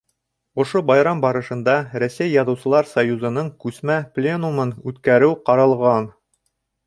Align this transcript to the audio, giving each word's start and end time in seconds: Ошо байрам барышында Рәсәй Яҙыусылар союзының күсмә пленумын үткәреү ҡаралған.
Ошо 0.61 0.79
байрам 0.91 1.19
барышында 1.25 1.73
Рәсәй 2.03 2.31
Яҙыусылар 2.37 2.89
союзының 2.93 3.53
күсмә 3.65 3.99
пленумын 4.15 4.71
үткәреү 4.93 5.37
ҡаралған. 5.51 6.11